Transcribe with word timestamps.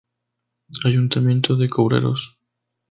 Ayuntamiento 0.83 1.55
de 1.57 1.69
Cobreros. 1.69 2.35